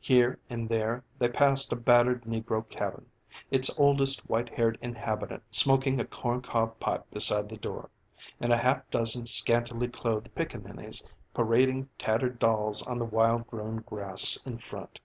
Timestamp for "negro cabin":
2.24-3.06